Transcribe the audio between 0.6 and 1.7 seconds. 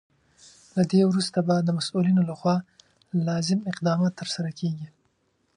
له دې وروسته به د